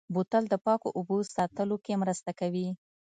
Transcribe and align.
بوتل 0.13 0.43
د 0.49 0.55
پاکو 0.65 0.89
اوبو 0.97 1.17
ساتلو 1.35 1.77
کې 1.85 1.99
مرسته 2.01 2.31
کوي. 2.39 2.67